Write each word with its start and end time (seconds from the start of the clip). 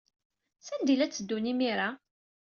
Sanda 0.65 0.89
ay 0.91 0.97
la 0.97 1.07
tteddunt 1.09 1.49
imir-a? 1.51 1.89